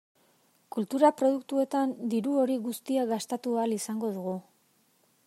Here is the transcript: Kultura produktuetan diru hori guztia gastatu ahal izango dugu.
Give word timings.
Kultura 0.75 1.11
produktuetan 1.19 1.93
diru 2.15 2.35
hori 2.45 2.57
guztia 2.65 3.07
gastatu 3.15 3.55
ahal 3.59 3.77
izango 3.79 4.11
dugu. 4.17 4.39